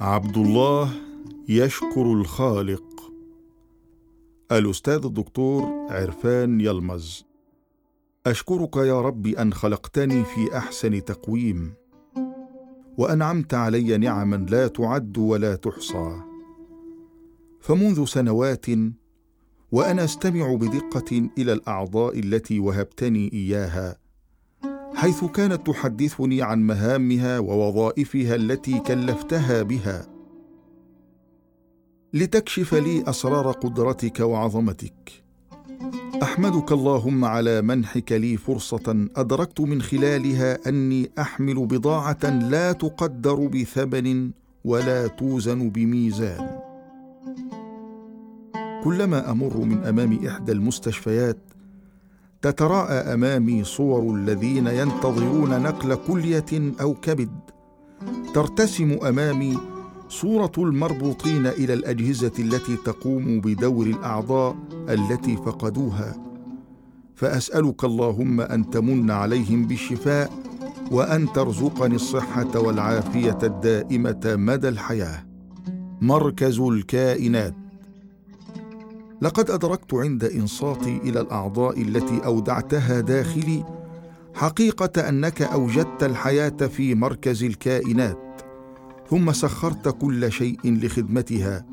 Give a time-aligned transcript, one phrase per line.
[0.00, 0.90] عبد الله
[1.48, 3.12] يشكر الخالق.
[4.52, 7.24] الأستاذ الدكتور عرفان يلمز.
[8.26, 11.72] أشكرك يا رب أن خلقتني في أحسن تقويم.
[12.98, 16.20] وأنعمت علي نعما لا تعد ولا تحصى.
[17.60, 18.66] فمنذ سنوات
[19.72, 23.99] وأنا أستمع بدقة إلى الأعضاء التي وهبتني إياها
[25.00, 30.06] حيث كانت تحدثني عن مهامها ووظائفها التي كلفتها بها.
[32.14, 35.22] لتكشف لي أسرار قدرتك وعظمتك.
[36.22, 44.30] أحمدك اللهم على منحك لي فرصة أدركت من خلالها أني أحمل بضاعة لا تقدر بثمن
[44.64, 46.60] ولا توزن بميزان.
[48.84, 51.38] كلما أمر من أمام إحدى المستشفيات
[52.42, 57.30] تتراءى أمامي صور الذين ينتظرون نقل كلية أو كبد.
[58.34, 59.58] ترتسم أمامي
[60.08, 64.56] صورة المربوطين إلى الأجهزة التي تقوم بدور الأعضاء
[64.88, 66.16] التي فقدوها.
[67.14, 70.32] فأسألك اللهم أن تمن عليهم بالشفاء
[70.90, 75.26] وأن ترزقني الصحة والعافية الدائمة مدى الحياة.
[76.00, 77.59] مركز الكائنات.
[79.22, 83.64] لقد أدركت عند إنصاتي إلى الأعضاء التي أودعتها داخلي
[84.34, 88.42] حقيقة أنك أوجدت الحياة في مركز الكائنات
[89.10, 91.66] ثم سخرت كل شيء لخدمتها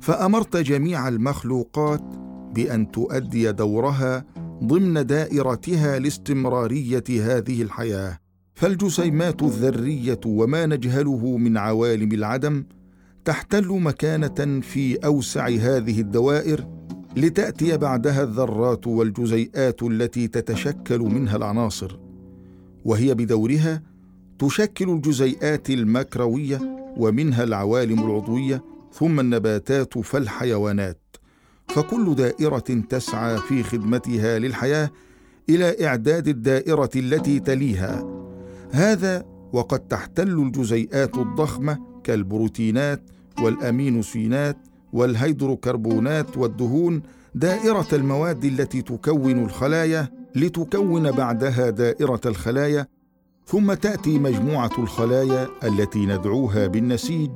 [0.00, 2.02] فأمرت جميع المخلوقات
[2.54, 4.24] بأن تؤدي دورها
[4.64, 8.18] ضمن دائرتها لاستمرارية هذه الحياة.
[8.54, 12.64] فالجسيمات الذرية وما نجهله من عوالم العدم
[13.24, 16.66] تحتل مكانة في أوسع هذه الدوائر
[17.16, 21.98] لتأتي بعدها الذرات والجزيئات التي تتشكل منها العناصر
[22.84, 23.82] وهي بدورها
[24.38, 26.60] تشكل الجزيئات المكروية
[26.96, 31.00] ومنها العوالم العضوية ثم النباتات فالحيوانات.
[31.68, 34.90] فكل دائرة تسعى في خدمتها للحياة
[35.48, 38.04] إلى إعداد الدائرة التي تليها.
[38.70, 43.02] هذا وقد تحتل الجزيئات الضخمة كالبروتينات
[43.42, 44.56] والامينوسينات
[44.92, 47.02] والهيدروكربونات والدهون
[47.34, 52.86] دائرة المواد التي تكون الخلايا لتكون بعدها دائرة الخلايا
[53.46, 57.30] ثم تأتي مجموعة الخلايا التي ندعوها بالنسيج.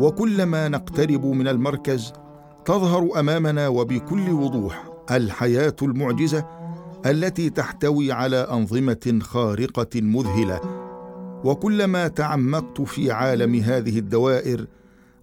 [0.00, 2.12] وكلما نقترب من المركز
[2.64, 6.46] تظهر أمامنا وبكل وضوح الحياة المعجزة
[7.06, 10.60] التي تحتوي على أنظمة خارقة مذهلة.
[11.44, 14.66] وكلما تعمقت في عالم هذه الدوائر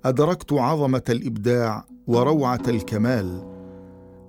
[0.06, 3.54] أدركت عظمة الإبداع وروعة الكمال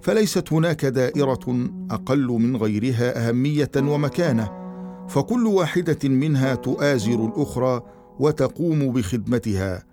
[0.03, 4.65] فليست هناك دائرة أقل من غيرها أهمية ومكانة
[5.09, 7.83] فكل واحدة منها تؤازر الأخرى
[8.19, 9.85] وتقوم بخدمتها.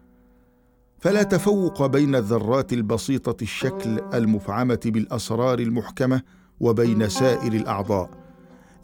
[1.00, 6.22] فلا تفوق بين الذرات البسيطة الشكل المفعمة بالأسرار المحكمة
[6.60, 8.10] وبين سائر الأعضاء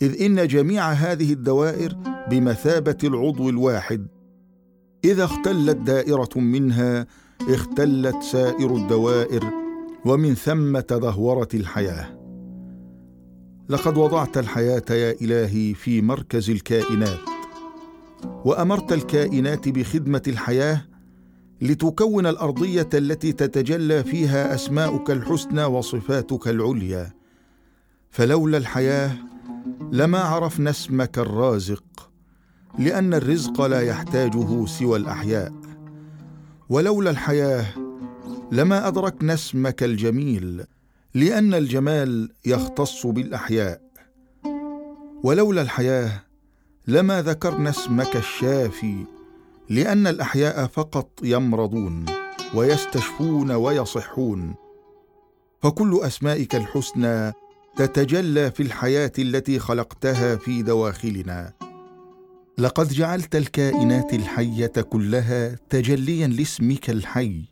[0.02, 1.98] إذ إن جميع هذه الدوائر
[2.30, 4.08] بمثابة العضو الواحد
[5.06, 7.08] إذا اختلت دائرة منها
[7.42, 9.44] اختلت سائر الدوائر
[10.06, 12.18] ومن ثم تدهورت الحياة.
[13.70, 17.20] لقد وضعت الحياة يا إلهي في مركز الكائنات
[18.46, 20.86] وأمرت الكائنات بخدمة الحياة
[21.62, 27.14] لتكون الأرضية التي تتجلى فيها أسماؤك الحسنى وصفاتك العليا.
[28.10, 29.12] فلولا الحياة
[29.92, 31.84] لما عرفنا اسمك الرازق.
[32.80, 35.54] لأن الرزق لا يحتاجه سوى الأحياء.
[36.70, 37.66] ولولا الحياة
[38.52, 40.64] لما أدركنا اسمك الجميل
[41.14, 43.82] لأن الجمال يختص بالأحياء.
[45.24, 46.24] ولولا الحياة
[46.88, 49.06] لما ذكرنا اسمك الشافي
[49.70, 52.06] لأن الأحياء فقط يمرضون
[52.54, 54.56] ويستشفون ويصحون.
[55.62, 57.34] فكل أسمائك الحسنى
[57.76, 61.54] تتجلى في الحياة التي خلقتها في دواخلنا.
[62.60, 67.44] لقد جعلت الكائنات الحية كلها تجليا لاسمك الحي.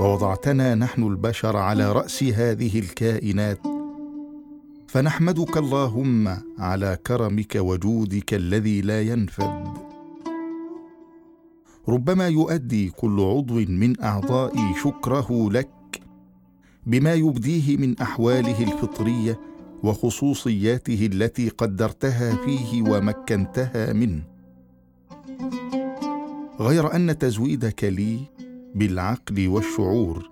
[0.00, 3.58] ووضعتنا نحن البشر على رأس هذه الكائنات.
[4.88, 6.28] فنحمدك اللهم
[6.58, 9.64] على كرمك وجودك الذي لا ينفد.
[11.88, 16.02] ربما يؤدي كل عضو من أعضائي شكره لك
[16.86, 19.40] بما يبديه من أحواله الفطرية
[19.82, 24.22] وخصوصياته التي قدرتها فيه ومكنتها منه.
[26.60, 28.18] غير أن تزويدك لي
[28.74, 30.30] بالعقل والشعور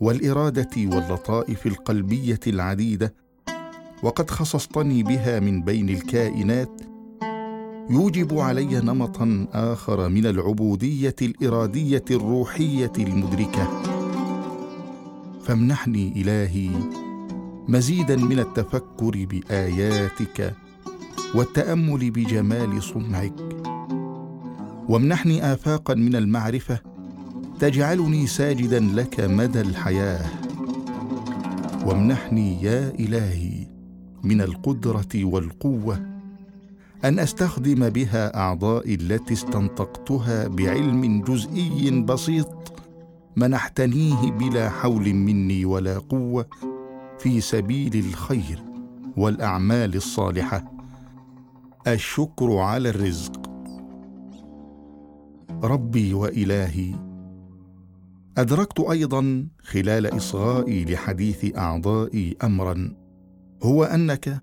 [0.00, 3.14] والإرادة واللطائف القلبية العديدة
[4.02, 6.80] وقد خصصتني بها من بين الكائنات
[7.90, 13.82] يوجب علي نمطا آخر من العبودية الإرادية الروحية المدركة.
[15.42, 16.70] فامنحني إلهي
[17.70, 20.54] مزيدا من التفكر بآياتك
[21.34, 23.34] والتأمل بجمال صنعك.
[24.88, 26.80] وامنحني آفاقا من المعرفة
[27.60, 30.30] تجعلني ساجدا لك مدى الحياة.
[31.86, 33.66] وامنحني يا إلهي
[34.24, 36.00] من القدرة والقوة
[37.04, 42.48] أن أستخدم بها اعضائي التي استنطقتها بعلم جزئي بسيط
[43.36, 46.46] منحتنيه بلا حول مني ولا قوة.
[47.20, 48.62] في سبيل الخير
[49.16, 50.72] والأعمال الصالحة.
[51.86, 53.50] الشكر على الرزق.
[55.62, 56.94] ربي وإلهي
[58.38, 62.96] أدركت أيضا خلال إصغائي لحديث أعضائي امرا
[63.62, 64.42] هو أنك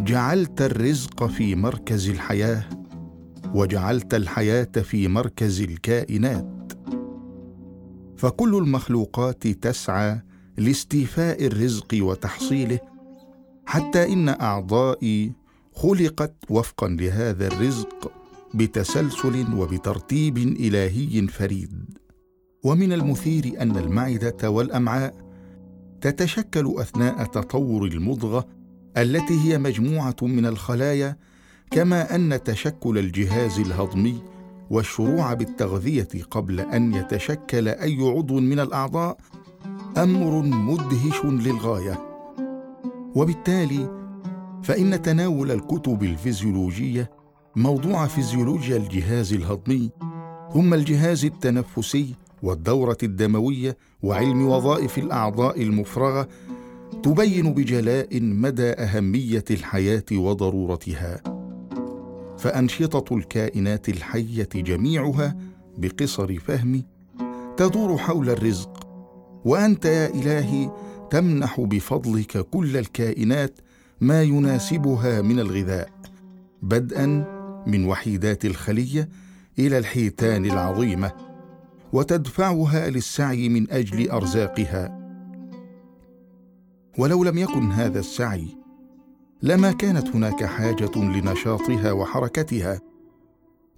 [0.00, 2.64] جعلت الرزق في مركز الحياة
[3.54, 6.72] وجعلت الحياة في مركز الكائنات.
[8.16, 10.27] فكل المخلوقات تسعى
[10.58, 12.78] لاستيفاء الرزق وتحصيله
[13.66, 15.32] حتى إن أعضائي
[15.74, 18.12] خلقت وفقا لهذا الرزق
[18.54, 21.98] بتسلسل وبترتيب إلهي فريد.
[22.64, 25.14] ومن المثير أن المعدة والأمعاء
[26.00, 28.48] تتشكل أثناء تطور المضغة
[28.96, 31.16] التي هي مجموعة من الخلايا
[31.70, 34.22] كما أن تشكل الجهاز الهضمي
[34.70, 39.18] والشروع بالتغذية قبل أن يتشكل أي عضو من الأعضاء
[39.96, 41.98] أمر مدهش للغاية.
[43.14, 43.98] وبالتالي
[44.62, 47.10] فإن تناول الكتب الفيزيولوجية
[47.56, 49.90] موضوع فيزيولوجيا الجهاز الهضمي
[50.54, 56.28] ثم الجهاز التنفسي والدورة الدموية وعلم وظائف الأعضاء المفرغة
[57.02, 61.22] تبين بجلاء مدى أهمية الحياة وضرورتها.
[62.38, 65.36] فأنشطة الكائنات الحية جميعها
[65.78, 66.84] بقصر فهمي
[67.56, 68.77] تدور حول الرزق
[69.48, 70.70] وأنت يا إلهي
[71.10, 73.58] تمنح بفضلك كل الكائنات
[74.00, 75.90] ما يناسبها من الغذاء
[76.62, 77.06] بدءا
[77.66, 79.08] من وحيدات الخلية
[79.58, 81.12] إلى الحيتان العظيمة
[81.92, 84.98] وتدفعها للسعي من أجل أرزاقها.
[86.98, 88.48] ولو لم يكن هذا السعي
[89.42, 92.80] لما كانت هناك حاجة لنشاطها وحركتها.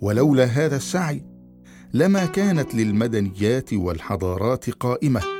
[0.00, 1.24] ولولا هذا السعي
[1.94, 5.39] لما كانت للمدنيات والحضارات قائمة.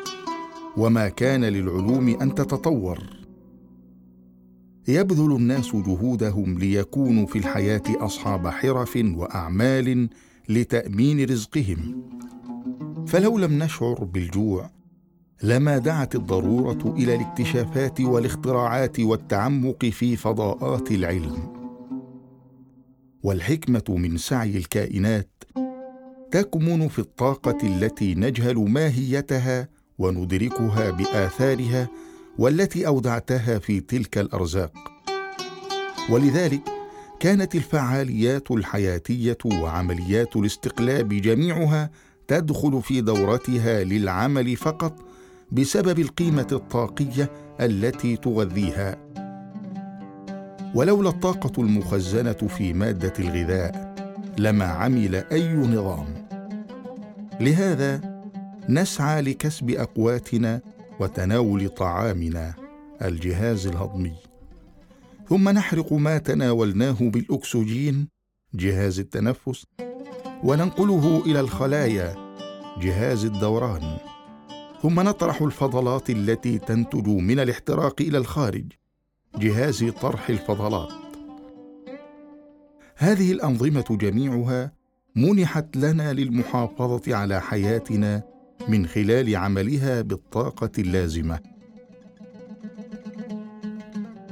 [0.76, 2.99] وما كان للعلوم أن تتطور.
[4.88, 10.08] يبذل الناس جهودهم ليكونوا في الحياة أصحاب حرف وأعمال
[10.49, 12.02] لتأمين رزقهم.
[13.06, 14.70] فلو لم نشعر بالجوع
[15.43, 21.61] لما دعت الضرورة إلى الاكتشافات والاختراعات والتعمق في فضاءات العلم.
[23.22, 25.31] والحكمة من سعي الكائنات
[26.31, 29.69] تكمن في الطاقة التي نجهل ماهيتها
[30.00, 31.88] وندركها بآثارها
[32.38, 34.73] والتي أودعتها في تلك الأرزاق.
[36.11, 36.62] ولذلك
[37.20, 41.91] كانت الفعاليات الحياتية وعمليات الاستقلاب جميعها
[42.29, 44.99] تدخل في دورتها للعمل فقط
[45.52, 47.31] بسبب القيمة الطاقية
[47.61, 48.96] التي تغذيها.
[50.75, 53.94] ولولا الطاقة المخزنة في مادة الغذاء
[54.38, 56.06] لما عمل أي نظام.
[57.41, 58.09] لهذا
[58.70, 60.60] نسعى لكسب أقواتنا
[61.00, 62.55] وتناول طعامنا
[63.03, 64.15] الجهاز الهضمي.
[65.29, 68.08] ثم نحرق ما تناولناه بالأكسجين
[68.55, 69.67] جهاز التنفس
[70.44, 72.34] وننقله إلى الخلايا
[72.81, 73.98] جهاز الدوران.
[74.82, 78.72] ثم نطرح الفضلات التي تنتج من الاحتراق إلى الخارج
[79.36, 80.93] جهاز طرح الفضلات.
[82.96, 84.72] هذه الأنظمة جميعها
[85.17, 88.22] منحت لنا للمحافظة على حياتنا
[88.70, 91.39] من خلال عملها بالطاقة اللازمة.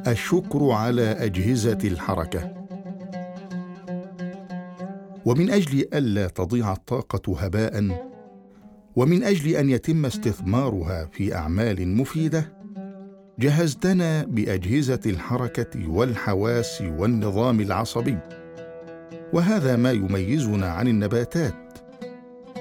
[0.06, 2.54] الشكر على أجهزة الحركة.
[5.24, 8.04] ومن أجل ألا تضيع الطاقة هباء
[8.96, 12.52] ومن أجل أن يتم استثمارها في أعمال مفيدة
[13.38, 18.18] جهزتنا بأجهزة الحركة والحواس والنظام العصبي.
[19.32, 21.67] وهذا ما يميزنا عن النباتات.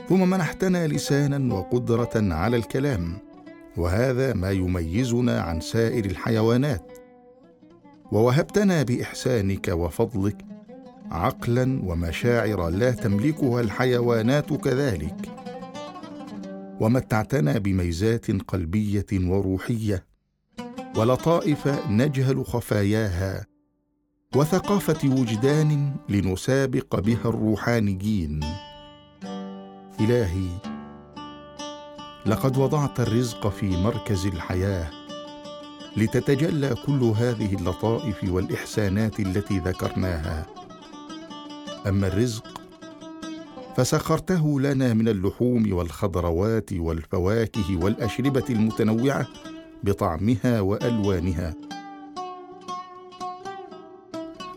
[0.10, 3.18] ثم منحتنا لسانا وقدرة على الكلام
[3.78, 6.92] وهذا ما يميزنا عن سائر الحيوانات.
[8.12, 10.46] ووهبتنا بإحسانك وفضلك
[11.12, 15.30] عقلا ومشاعر لا تملكها الحيوانات كذلك.
[16.80, 20.06] ومتعتنا بميزات قلبية وروحية
[20.98, 23.46] ولطائف نجهل خفاياها
[24.36, 28.67] وثقافة وجدان لنسابق بها الروحانيين.
[30.00, 30.48] إلهي
[32.26, 34.90] لقد وضعت الرزق في مركز الحياة
[35.98, 40.46] لتتجلى كل هذه اللطائف والإحسانات التي ذكرناها.
[41.88, 42.62] أما الرزق
[43.78, 49.28] فسخرته لنا من اللحوم والخضروات والفواكه والأشربة المتنوعة
[49.84, 51.54] بطعمها وألوانها.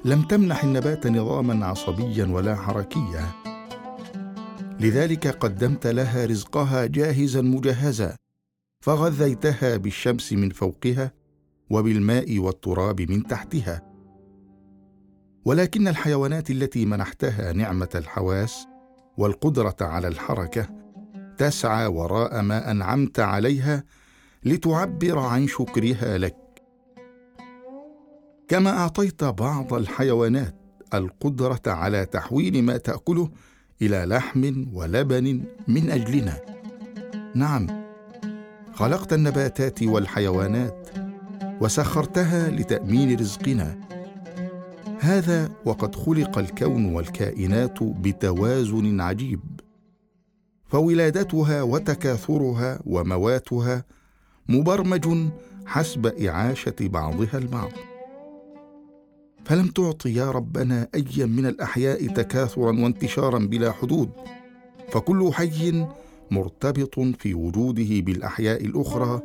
[0.05, 3.50] لم تمنح النبات نظاما عصبيا ولا حركيا.
[4.81, 8.17] لذلك قدمت لها رزقها جاهزا مجهزا
[8.81, 11.13] فغذيتها بالشمس من فوقها
[11.71, 13.83] وبالماء والتراب من تحتها.
[15.45, 18.67] ولكن الحيوانات التي منحتها نعمة الحواس
[19.17, 20.69] والقدرة على الحركة
[21.39, 23.85] تسعى وراء ما أنعمت عليها
[24.45, 26.37] لتعبر عن شكرها لك.
[28.49, 30.55] كما أعطيت بعض الحيوانات
[30.95, 33.31] القدرة على تحويل ما تأكله
[33.83, 36.41] إلى لحم ولبن من أجلنا.
[37.35, 37.67] نعم
[38.75, 40.89] خلقت النباتات والحيوانات
[41.61, 43.79] وسخرتها لتأمين رزقنا.
[45.01, 49.41] هذا وقد خلق الكون والكائنات بتوازن عجيب.
[50.67, 53.85] فولادتها وتكاثرها ومواتها
[54.49, 55.31] مبرمج
[55.67, 57.71] حسب إعاشة بعضها البعض.
[59.51, 64.11] فلم تعط يا ربنا ايا من الأحياء تكاثرا وانتشارا بلا حدود؟
[64.89, 65.87] فكل حي
[66.31, 69.23] مرتبط في وجوده بالأحياء الأخرى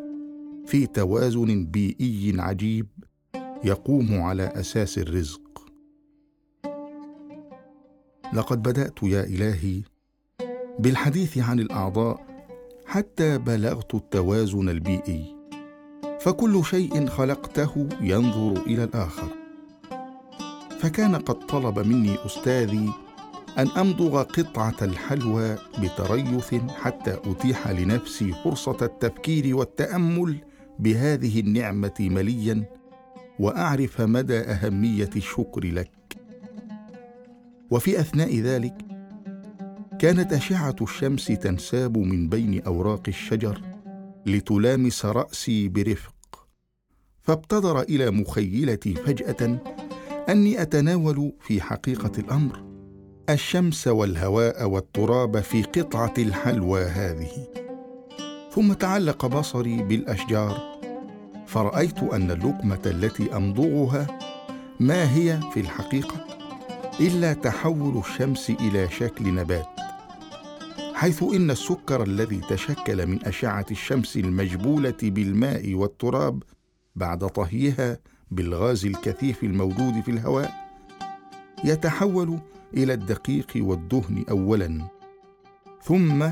[0.65, 2.87] في توازن بيئي عجيب
[3.63, 5.41] يقوم على أساس الرزق.
[8.33, 9.81] لقد بدأت يا إلهي
[10.79, 12.25] بالحديث عن الأعضاء
[12.85, 15.35] حتى بلغت التوازن البيئي
[16.19, 19.44] فكل شيء خلقته ينظر إلى الآخر.
[20.79, 22.89] فكان قد طلب مني أستاذي
[23.57, 30.37] أن أمضغ قطعة الحلوى بتريث حتى أتيح لنفسي فرصة التفكير والتأمل
[30.79, 32.65] بهذه النعمة مليا
[33.39, 35.91] وأعرف مدى أهمية الشكر لك.
[37.71, 38.75] وفي أثناء ذلك
[39.99, 43.61] كانت أشعة الشمس تنساب من بين أوراق الشجر
[44.25, 46.47] لتلامس رأسي برفق
[47.21, 49.57] فابتدر إلى مخيلتي فجأة
[50.29, 52.63] أني أتناول في حقيقة الأمر
[53.29, 57.47] الشمس والهواء والتراب في قطعة الحلوى هذه.
[58.51, 60.79] ثم تعلق بصري بالأشجار.
[61.47, 64.19] فرأيت أن اللقمة التي أمضغها
[64.79, 66.25] ما هي في الحقيقة؟
[66.99, 69.67] إلا تحول الشمس إلى شكل نبات.
[70.93, 76.43] حيث إن السكر الذي تشكل من أشعة الشمس المجبولة بالماء والتراب
[76.95, 77.99] بعد طهيها
[78.35, 80.53] بالغاز الكثيف الموجود في الهواء
[81.63, 82.39] يتحول
[82.73, 84.81] إلى الدقيق والدهن اولا
[85.83, 86.25] ثم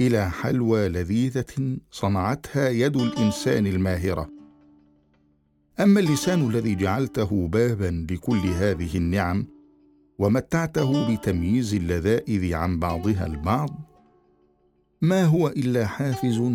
[0.00, 4.30] إلى حلوى لذيذة صنعتها يد الإنسان الماهرة.
[5.80, 9.46] أما اللسان الذي جعلته بابا لكل هذه النعم
[10.18, 13.70] ومتعته بتمييز اللذائذ عن بعضها البعض
[15.02, 16.52] ما هو إلا حافز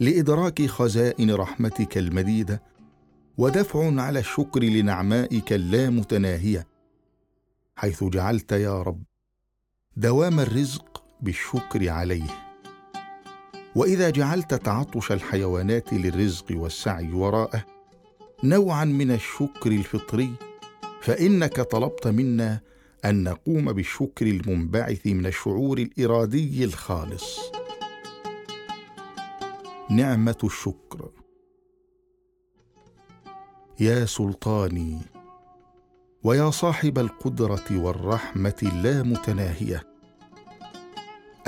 [0.00, 2.62] لإدراك خزائن رحمتك المديدة
[3.38, 6.66] ودفع على الشكر لنعمائك اللامتناهيه
[7.76, 9.02] حيث جعلت يا رب
[9.96, 12.48] دوام الرزق بالشكر عليه.
[13.76, 17.64] وإذا جعلت تعطش الحيوانات للرزق والسعي وراءه
[18.44, 20.32] نوعا من الشكر الفطري
[21.00, 22.60] فإنك طلبت منا
[23.04, 27.38] أن نقوم بالشكر المنبعث من الشعور الإرادي الخالص.
[29.90, 31.17] نعمة الشكر.
[33.80, 34.98] يا سلطاني
[36.24, 39.86] ويا صاحب القدرة والرحمة اللامتناهيه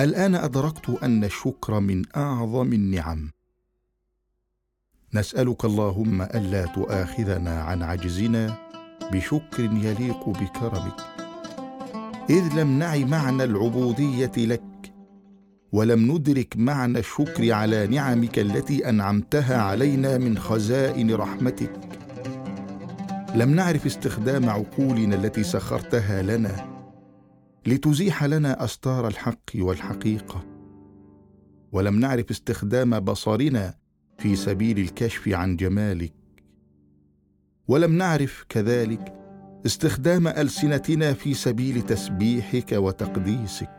[0.00, 3.30] الآن أدركت أن الشكر من أعظم النعم.
[5.14, 8.56] نسألك اللهم ألا تؤاخذنا عن عجزنا
[9.12, 11.00] بشكر يليق بكرمك.
[12.30, 14.92] إذ لم نعي معنى العبودية لك
[15.72, 21.90] ولم ندرك معنى الشكر على نعمك التي أنعمتها علينا من خزائن رحمتك.
[23.34, 26.84] لم نعرف استخدام عقولنا التي سخرتها لنا
[27.66, 30.44] لتزيح لنا استار الحق والحقيقة.
[31.72, 33.74] ولم نعرف استخدام بصرنا
[34.18, 36.14] في سبيل الكشف عن جمالك.
[37.68, 39.12] ولم نعرف كذلك
[39.66, 43.70] استخدام ألسنتنا في سبيل تسبيحك وتقديسك.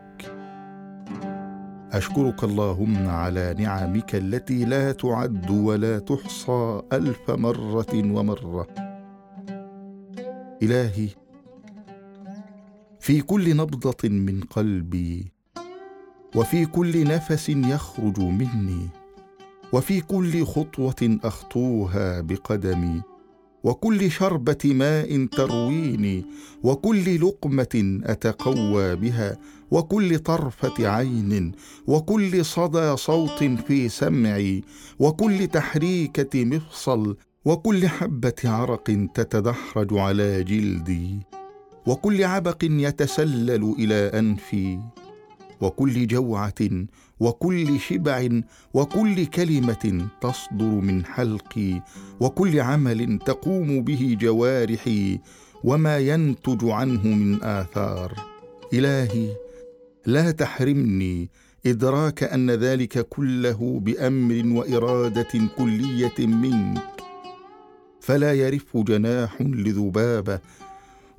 [1.92, 8.91] أشكرك اللهم على نعمك التي لا تعد ولا تحصى ألف مرة ومرة.
[10.62, 11.08] إلهي
[13.00, 15.32] في كل نبضة من قلبي
[16.36, 18.88] وفي كل نفس يخرج مني
[19.72, 23.02] وفي كل خطوة أخطوها بقدمي
[23.64, 26.24] وكل شربة ماء ترويني
[26.62, 29.38] وكل لقمة أتقوى بها
[29.70, 31.52] وكل طرفة عين
[31.86, 34.64] وكل صدى صوت في سمعي
[34.98, 41.18] وكل تحريكة مفصل وكل حبة عرق تتدحرج على جلدي
[41.86, 44.78] وكل عبق يتسلل إلى أنفي
[45.60, 46.54] وكل جوعة
[47.20, 48.28] وكل شبع
[48.74, 51.82] وكل كلمة تصدر من حلقي
[52.20, 55.20] وكل عمل تقوم به جوارحي
[55.64, 58.14] وما ينتج عنه من آثار.
[58.72, 59.28] إلهي
[60.06, 61.30] لا تحرمني
[61.66, 66.91] ادراك أن ذلك كله بأمر وإرادة كلية منك.
[68.02, 70.40] فلا يرف جناح لذبابة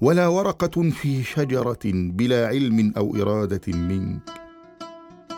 [0.01, 4.29] ولا ورقة في شجرة بلا علم أو إرادة منك.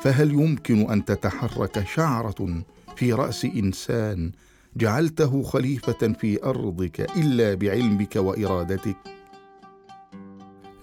[0.01, 2.63] فهل يمكن أن تتحرك شعرة
[2.95, 4.31] في رأس إنسان
[4.77, 8.97] جعلته خليفة في أرضك إلا بعلمك وإرادتك؟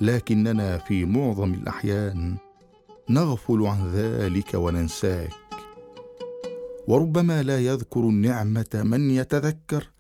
[0.01, 2.37] لكننا في معظم الأحيان
[3.11, 5.31] نغفل عن ذلك وننساك.
[6.87, 9.91] وربما لا يذكر النعمة من يتذكر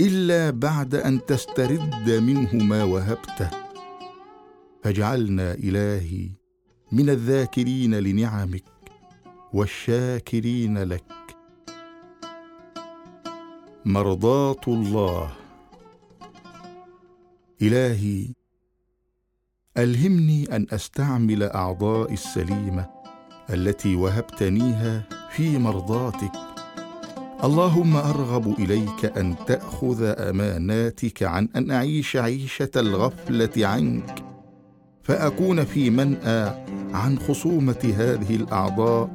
[0.00, 3.50] إلا بعد أن تسترد منه ما وهبته
[4.82, 6.28] فاجعلنا إلهي
[6.92, 8.64] من الذاكرين لنعمك
[9.52, 11.04] والشاكرين لك.
[13.84, 15.32] مرضاة الله.
[17.62, 18.28] إلهي
[19.78, 22.90] ألهمني أن أستعمل اعضائي السليمة
[23.50, 26.53] التي وهبتنيها في مرضاتك.
[27.44, 34.24] اللهم أرغب إليك أن تأخذ أماناتك عن أن أعيش عيشة الغفلة عنك
[35.02, 39.10] فأكون في منأى عن خصومة هذه الأعضاء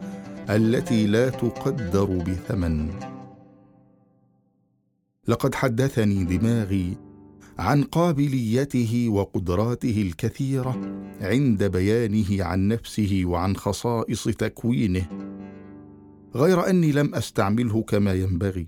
[0.49, 2.89] التي لا تقدر بثمن.
[5.27, 6.97] لقد حدثني دماغي
[7.59, 10.81] عن قابليته وقدراته الكثيرة
[11.21, 15.28] عند بيانه عن نفسه وعن خصائص تكوينه.
[16.35, 18.67] غير أني لم أستعمله كما ينبغي.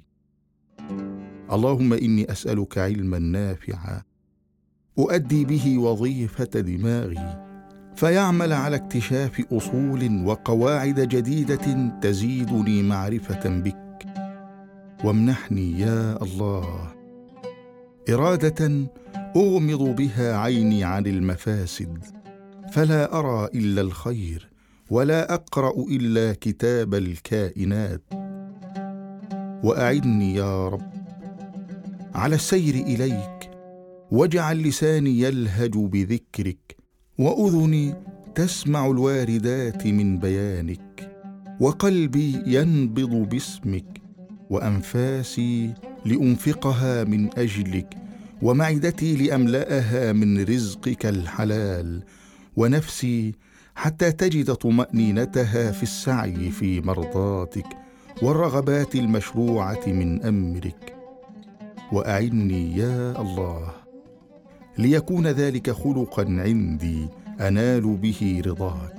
[1.52, 4.02] اللهم إني أسألك علما نافعا
[5.00, 7.45] أؤدي به وظيفة دماغي
[7.95, 14.06] فيعمل على اكتشاف أصول وقواعد جديدة تزيدني معرفة بك.
[15.04, 16.93] وامنحني يا الله.
[18.10, 18.88] إرادة
[19.36, 21.97] أغمض بها عيني عن المفاسد
[22.71, 24.51] فلا أرى إلا الخير.
[24.91, 28.01] ولا أقرأ إلا كتاب الكائنات.
[29.63, 30.91] وأعني يا رب
[32.15, 33.51] على السير إليك
[34.12, 36.75] واجعل لساني يلهج بذكرك
[37.19, 37.93] وأذني
[38.36, 41.12] تسمع الواردات من بيانك
[41.60, 44.01] وقلبي ينبض باسمك
[44.49, 45.73] وأنفاسي
[46.06, 47.97] لأنفقها من أجلك
[48.41, 52.04] ومعدتي لأملأها من رزقك الحلال
[52.58, 53.32] ونفسي
[53.82, 57.65] حتى تجد طمأنينتها في السعي في مرضاتك
[58.22, 60.96] والرغبات المشروعة من أمرك.
[61.91, 63.72] وأعني يا الله
[64.78, 67.08] ليكون ذلك خلقا عندي
[67.39, 68.96] أنال به رضاك.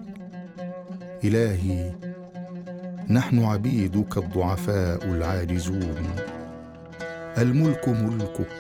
[1.24, 1.94] إلهي
[3.10, 6.04] نحن عبيدك الضعفاء العاجزون.
[7.38, 8.52] الملك ملكك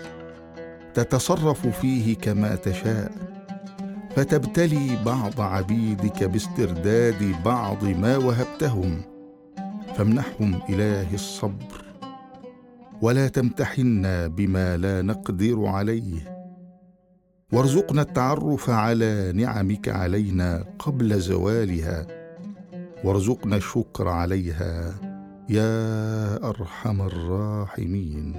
[0.94, 3.12] تتصرف فيه كما تشاء.
[4.16, 9.02] فتبتلي بعض عبيدك باسترداد بعض ما وهبتهم
[9.96, 11.84] فامنحهم الهي الصبر.
[13.02, 16.46] ولا تمتحنا بما لا نقدر عليه.
[17.52, 22.06] وارزقنا التعرف على نعمك علينا قبل زوالها.
[23.04, 24.94] وارزقنا الشكر عليها
[25.48, 28.34] يا أرحم الراحمين.